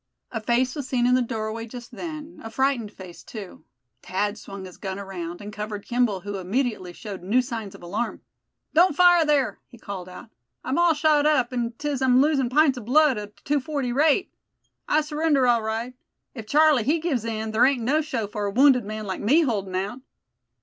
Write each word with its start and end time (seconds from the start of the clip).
A 0.31 0.41
face 0.41 0.73
was 0.73 0.87
seen 0.87 1.05
in 1.05 1.13
the 1.13 1.21
doorway 1.21 1.67
just 1.67 1.91
then, 1.91 2.39
a 2.43 2.49
frightened 2.49 2.91
face 2.91 3.21
too. 3.21 3.63
Thad 4.01 4.35
swung 4.35 4.65
his 4.65 4.77
gun 4.77 4.97
around, 4.97 5.41
and 5.41 5.53
covered 5.53 5.85
Kimball, 5.85 6.21
who 6.21 6.39
immediately 6.39 6.91
showed 6.91 7.21
new 7.21 7.39
signs 7.39 7.75
of 7.75 7.83
alarm. 7.83 8.23
"Don't 8.73 8.95
fire, 8.95 9.23
there!" 9.25 9.59
he 9.67 9.77
called 9.77 10.09
out; 10.09 10.31
"I'm 10.63 10.79
all 10.79 10.95
shot 10.95 11.27
up 11.27 11.53
as 11.53 11.73
'tis, 11.77 12.01
an' 12.01 12.19
losin' 12.19 12.49
pints 12.49 12.79
of 12.79 12.85
blood 12.85 13.19
at 13.19 13.29
a 13.29 13.43
two 13.43 13.59
forty 13.59 13.93
rate. 13.93 14.31
I 14.87 15.01
surrender, 15.01 15.45
all 15.47 15.61
right! 15.61 15.93
If 16.33 16.47
Charlie, 16.47 16.81
he 16.83 16.97
gives 16.97 17.23
in, 17.23 17.51
there 17.51 17.63
ain't 17.63 17.83
no 17.83 18.01
show 18.01 18.25
for 18.25 18.45
a 18.45 18.51
wounded 18.51 18.83
man 18.83 19.05
like 19.05 19.21
me 19.21 19.43
holding 19.43 19.75
out." 19.75 19.99